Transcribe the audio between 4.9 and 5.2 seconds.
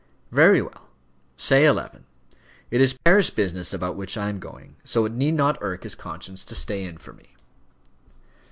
it